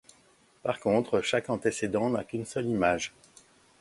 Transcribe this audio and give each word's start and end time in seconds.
Par 0.63 0.79
contre, 0.79 1.21
chaque 1.21 1.51
antécédent 1.51 2.09
n’a 2.09 2.23
qu’une 2.23 2.47
seule 2.47 2.65
image. 2.65 3.13